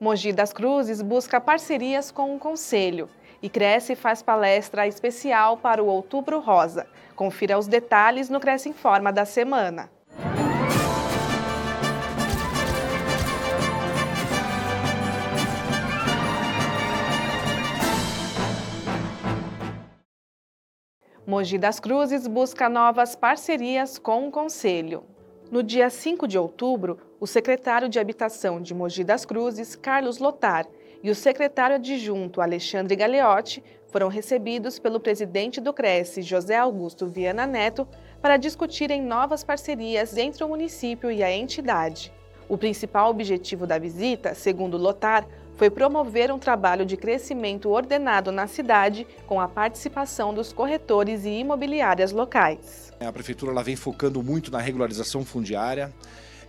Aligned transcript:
Mogi 0.00 0.32
das 0.32 0.52
Cruzes 0.52 1.02
busca 1.02 1.40
parcerias 1.40 2.12
com 2.12 2.36
o 2.36 2.38
Conselho 2.38 3.08
e 3.42 3.48
Cresce 3.48 3.96
faz 3.96 4.22
palestra 4.22 4.86
especial 4.86 5.56
para 5.56 5.82
o 5.82 5.88
Outubro 5.88 6.38
Rosa. 6.38 6.86
Confira 7.16 7.58
os 7.58 7.66
detalhes 7.66 8.30
no 8.30 8.38
Cresce 8.38 8.68
Informa 8.68 9.12
da 9.12 9.24
semana. 9.24 9.90
Mogi 21.26 21.58
das 21.58 21.80
Cruzes 21.80 22.28
busca 22.28 22.68
novas 22.68 23.16
parcerias 23.16 23.98
com 23.98 24.28
o 24.28 24.30
Conselho. 24.30 25.17
No 25.50 25.62
dia 25.62 25.88
5 25.88 26.28
de 26.28 26.36
outubro, 26.38 26.98
o 27.18 27.26
secretário 27.26 27.88
de 27.88 27.98
Habitação 27.98 28.60
de 28.60 28.74
Mogi 28.74 29.02
das 29.02 29.24
Cruzes, 29.24 29.74
Carlos 29.74 30.18
Lotar, 30.18 30.66
e 31.02 31.10
o 31.10 31.14
secretário 31.14 31.76
adjunto 31.76 32.42
Alexandre 32.42 32.94
Galeotti 32.94 33.64
foram 33.86 34.08
recebidos 34.08 34.78
pelo 34.78 35.00
presidente 35.00 35.58
do 35.58 35.72
Cresce, 35.72 36.20
José 36.20 36.54
Augusto 36.54 37.06
Viana 37.06 37.46
Neto, 37.46 37.88
para 38.20 38.36
discutirem 38.36 39.00
novas 39.00 39.42
parcerias 39.42 40.18
entre 40.18 40.44
o 40.44 40.48
município 40.48 41.10
e 41.10 41.22
a 41.22 41.34
entidade. 41.34 42.12
O 42.46 42.58
principal 42.58 43.08
objetivo 43.08 43.66
da 43.66 43.78
visita, 43.78 44.34
segundo 44.34 44.76
Lotar, 44.76 45.26
foi 45.58 45.68
promover 45.68 46.30
um 46.30 46.38
trabalho 46.38 46.86
de 46.86 46.96
crescimento 46.96 47.68
ordenado 47.68 48.30
na 48.30 48.46
cidade 48.46 49.04
com 49.26 49.40
a 49.40 49.48
participação 49.48 50.32
dos 50.32 50.52
corretores 50.52 51.24
e 51.24 51.30
imobiliárias 51.30 52.12
locais. 52.12 52.92
A 53.00 53.12
prefeitura 53.12 53.50
ela 53.50 53.64
vem 53.64 53.74
focando 53.74 54.22
muito 54.22 54.52
na 54.52 54.60
regularização 54.60 55.24
fundiária, 55.24 55.92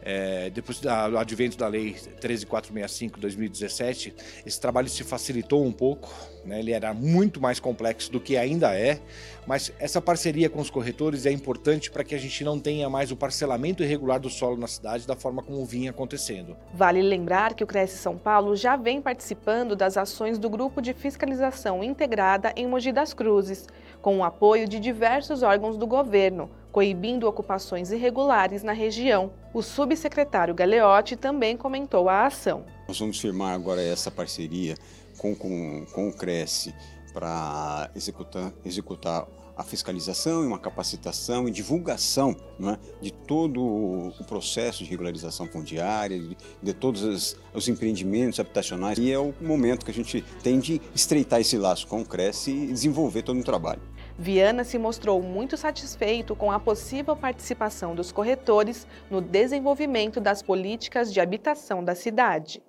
é, 0.02 0.50
depois 0.50 0.80
do 0.80 0.90
advento 0.90 1.58
da 1.58 1.68
Lei 1.68 1.96
13465-2017, 2.22 4.14
esse 4.46 4.60
trabalho 4.60 4.88
se 4.90 5.04
facilitou 5.04 5.66
um 5.66 5.72
pouco, 5.72 6.14
né? 6.46 6.60
ele 6.60 6.72
era 6.72 6.94
muito 6.94 7.42
mais 7.42 7.60
complexo 7.60 8.12
do 8.12 8.20
que 8.20 8.38
ainda 8.38 8.74
é, 8.76 9.00
mas 9.46 9.74
essa 9.80 10.02
parceria 10.02 10.50
com 10.50 10.60
os 10.60 10.70
corretores 10.70 11.26
é 11.26 11.32
importante 11.32 11.90
para 11.90 12.04
que 12.04 12.14
a 12.14 12.18
gente 12.18 12.44
não 12.44 12.60
tenha 12.60 12.90
mais 12.90 13.12
o 13.12 13.16
parcelamento 13.16 13.84
irregular 13.84 14.20
do 14.20 14.30
solo 14.30 14.58
na 14.58 14.68
cidade 14.68 15.08
da 15.08 15.16
forma 15.16 15.42
como 15.42 15.66
vinha 15.66 15.90
acontecendo. 15.90 16.56
Vale 16.74 17.02
lembrar 17.02 17.54
que 17.54 17.64
o 17.64 17.68
Cresce 17.68 17.98
São 17.98 18.18
Paulo 18.18 18.56
já 18.56 18.76
vem 18.76 19.02
participando 19.02 19.76
das 19.76 19.98
ações 19.98 20.38
do 20.38 20.50
Grupo 20.50 20.82
de 20.82 20.94
Fiscalização 20.94 21.84
Integrada 21.84 22.54
em 22.56 22.68
Mogi 22.68 22.92
das 22.92 23.14
Cruzes, 23.14 23.68
com 24.02 24.20
o 24.20 24.24
apoio 24.24 24.68
de 24.68 24.80
diversos 24.80 25.44
órgãos 25.44 25.78
do 25.78 25.86
governo, 25.86 26.50
coibindo 26.72 27.28
ocupações 27.28 27.92
irregulares 27.92 28.64
na 28.64 28.74
região. 28.74 29.32
O 29.54 29.62
subsecretário 29.62 30.54
Galeotti 30.54 31.16
também 31.16 31.58
comentou 31.58 32.10
a 32.10 32.26
ação. 32.26 32.66
Nós 32.88 33.00
vamos 33.00 33.20
firmar 33.20 33.54
agora 33.54 33.82
essa 33.82 34.12
parceria 34.12 34.76
com, 35.18 35.36
com, 35.36 35.86
com 35.92 36.10
o 36.10 36.14
Cresce 36.14 36.74
para 37.14 37.90
executar, 37.96 38.54
executar 38.64 39.28
a 39.60 39.64
fiscalização 39.64 40.46
e 40.46 40.48
uma 40.48 40.58
capacitação 40.58 41.46
e 41.46 41.52
divulgação 41.52 42.34
é, 42.62 42.78
de 43.02 43.12
todo 43.12 43.62
o 43.62 44.24
processo 44.26 44.86
de 44.86 44.90
regularização 44.90 45.48
fundiária, 45.48 46.18
de, 46.18 46.38
de 46.64 46.74
todos 46.74 47.04
os, 47.04 47.36
os, 47.54 47.68
empreendimentos 47.68 48.40
habitacionais. 48.40 48.98
E 48.98 49.12
é 49.12 49.20
o 49.20 49.34
momento 49.42 49.84
que 49.84 49.92
a 49.92 49.94
gente 49.94 50.24
tem 50.42 50.60
de 50.60 50.82
estreitar 50.96 51.42
esse 51.42 51.58
laço 51.58 51.88
com 51.88 52.00
o 52.00 52.06
Cresce 52.06 52.52
e 52.52 52.68
desenvolver 52.68 53.24
todo 53.24 53.38
um 53.38 53.44
trabalho. 53.44 53.82
Viana 54.22 54.66
se 54.66 54.78
mostrou 54.78 55.22
muito 55.22 55.56
satisfeito 55.56 56.36
com 56.36 56.52
a 56.52 56.60
possível 56.60 57.16
participação 57.16 57.96
dos 57.96 58.12
corretores 58.12 58.86
no 59.10 59.22
desenvolvimento 59.22 60.20
das 60.20 60.42
políticas 60.42 61.14
de 61.14 61.22
habitação 61.22 61.82
da 61.82 61.96
cidade. 61.96 62.62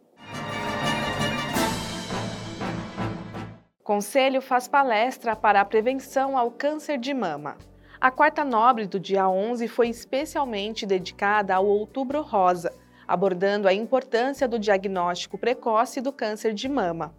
Conselho 3.82 4.40
faz 4.40 4.68
palestra 4.68 5.34
para 5.34 5.60
a 5.60 5.64
prevenção 5.64 6.38
ao 6.38 6.52
câncer 6.52 6.96
de 6.96 7.12
mama. 7.12 7.58
A 8.00 8.12
quarta 8.12 8.44
nobre 8.44 8.86
do 8.86 9.00
dia 9.00 9.28
11 9.28 9.66
foi 9.66 9.88
especialmente 9.88 10.86
dedicada 10.86 11.56
ao 11.56 11.66
Outubro 11.66 12.22
Rosa, 12.22 12.72
abordando 13.08 13.66
a 13.66 13.75
importância 13.75 14.46
do 14.46 14.56
diagnóstico 14.56 15.36
precoce 15.36 16.00
do 16.00 16.12
câncer 16.12 16.54
de 16.54 16.69
mama. 16.69 17.12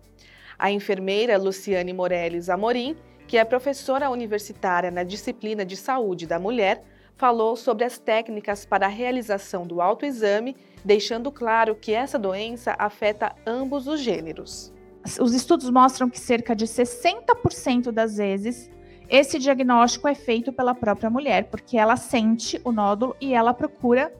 A 0.57 0.72
enfermeira 0.72 1.38
Luciane 1.38 1.91
Morelles 1.91 2.47
Amorim 2.47 2.95
que 3.31 3.38
é 3.38 3.46
professora 3.46 4.09
universitária 4.09 4.92
na 4.92 5.03
disciplina 5.03 5.64
de 5.64 5.78
saúde 5.78 6.28
da 6.28 6.38
mulher, 6.38 6.84
falou 7.16 7.56
sobre 7.56 7.86
as 7.86 7.97
técnicas 7.97 8.66
para 8.66 8.88
a 8.88 8.90
realização 8.90 9.66
do 9.66 9.80
autoexame, 9.80 10.53
deixando 10.84 11.31
claro 11.31 11.74
que 11.74 11.94
essa 11.94 12.19
doença 12.19 12.75
afeta 12.78 13.34
ambos 13.47 13.88
os 13.88 14.02
gêneros. 14.02 14.74
Os 15.18 15.34
estudos 15.34 15.69
mostram 15.69 16.09
que 16.09 16.19
cerca 16.19 16.53
de 16.53 16.66
60% 16.66 17.90
das 17.90 18.18
vezes 18.18 18.69
esse 19.08 19.40
diagnóstico 19.40 20.09
é 20.09 20.13
feito 20.13 20.52
pela 20.52 20.75
própria 20.75 21.09
mulher, 21.09 21.46
porque 21.46 21.78
ela 21.78 21.96
sente 21.96 22.59
o 22.66 22.72
nódulo 22.74 23.16
e 23.22 23.34
ela 23.34 23.53
procura 23.53 24.13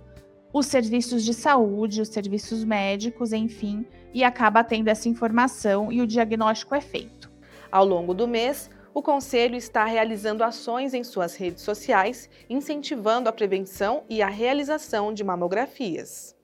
os 0.54 0.68
serviços 0.68 1.26
de 1.26 1.34
saúde, 1.34 2.00
os 2.02 2.08
serviços 2.08 2.64
médicos, 2.64 3.34
enfim, 3.34 3.86
e 4.14 4.24
acaba 4.24 4.64
tendo 4.64 4.88
essa 4.88 5.10
informação 5.10 5.92
e 5.92 6.00
o 6.00 6.08
diagnóstico 6.08 6.74
é 6.74 6.80
feito. 6.80 7.30
Ao 7.70 7.86
longo 7.86 8.14
do 8.14 8.26
mês, 8.26 8.70
o 8.94 9.02
Conselho 9.02 9.56
está 9.56 9.86
realizando 9.86 10.44
ações 10.44 10.94
em 10.94 11.04
suas 11.04 11.36
redes 11.36 11.64
sociais, 11.64 12.30
incentivando 12.50 13.30
a 13.30 13.34
prevenção 13.34 14.04
e 14.10 14.22
a 14.22 14.28
realização 14.28 15.14
de 15.14 15.24
mamografias. 15.24 16.36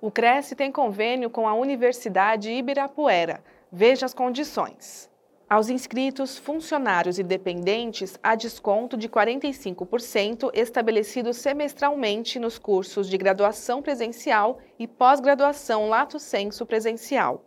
O 0.00 0.10
Cresce 0.10 0.54
tem 0.54 0.70
convênio 0.70 1.30
com 1.30 1.48
a 1.48 1.54
Universidade 1.54 2.50
Ibirapuera. 2.50 3.42
Veja 3.72 4.06
as 4.06 4.14
condições. 4.14 5.10
Aos 5.48 5.68
inscritos, 5.68 6.36
funcionários 6.36 7.20
e 7.20 7.22
dependentes, 7.22 8.18
há 8.20 8.34
desconto 8.34 8.96
de 8.96 9.08
45% 9.08 10.50
estabelecido 10.52 11.32
semestralmente 11.32 12.40
nos 12.40 12.58
cursos 12.58 13.08
de 13.08 13.16
graduação 13.16 13.80
presencial 13.80 14.58
e 14.76 14.88
pós-graduação 14.88 15.88
lato 15.88 16.18
sensu 16.18 16.66
presencial. 16.66 17.44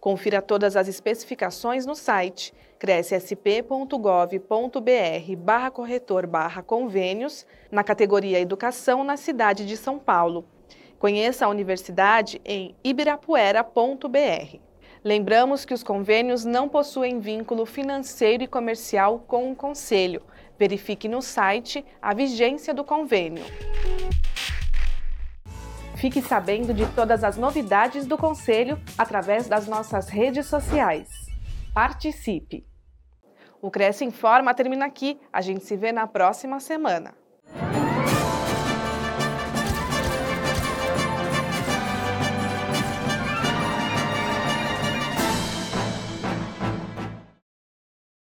Confira 0.00 0.40
todas 0.40 0.76
as 0.76 0.88
especificações 0.88 1.84
no 1.84 1.94
site 1.94 2.54
crescsp.gov.br 2.78 5.36
barra 5.36 5.70
corretor 5.70 6.26
barra 6.26 6.62
convênios, 6.62 7.46
na 7.70 7.84
categoria 7.84 8.40
Educação 8.40 9.04
na 9.04 9.18
cidade 9.18 9.66
de 9.66 9.76
São 9.76 9.98
Paulo. 9.98 10.46
Conheça 10.98 11.44
a 11.44 11.50
universidade 11.50 12.40
em 12.46 12.74
ibirapuera.br. 12.82 14.71
Lembramos 15.04 15.64
que 15.64 15.74
os 15.74 15.82
convênios 15.82 16.44
não 16.44 16.68
possuem 16.68 17.18
vínculo 17.18 17.66
financeiro 17.66 18.44
e 18.44 18.46
comercial 18.46 19.18
com 19.18 19.50
o 19.50 19.56
Conselho. 19.56 20.22
Verifique 20.56 21.08
no 21.08 21.20
site 21.20 21.84
a 22.00 22.14
vigência 22.14 22.72
do 22.72 22.84
convênio. 22.84 23.44
Fique 25.96 26.22
sabendo 26.22 26.72
de 26.72 26.86
todas 26.94 27.24
as 27.24 27.36
novidades 27.36 28.06
do 28.06 28.16
Conselho 28.16 28.80
através 28.96 29.48
das 29.48 29.66
nossas 29.66 30.08
redes 30.08 30.46
sociais. 30.46 31.08
Participe! 31.74 32.64
O 33.60 33.70
Cresce 33.70 34.04
Informa 34.04 34.54
termina 34.54 34.86
aqui. 34.86 35.20
A 35.32 35.40
gente 35.40 35.64
se 35.64 35.76
vê 35.76 35.90
na 35.90 36.06
próxima 36.06 36.60
semana. 36.60 37.21